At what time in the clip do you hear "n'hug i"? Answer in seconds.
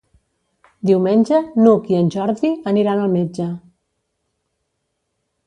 1.65-1.99